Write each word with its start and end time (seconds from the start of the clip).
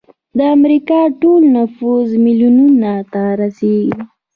د 0.37 0.39
امریکا 0.57 0.99
ټول 1.21 1.41
نفوس 1.55 2.09
میلیونونو 2.23 2.93
ته 3.13 3.23
رسیږي. 3.41 3.91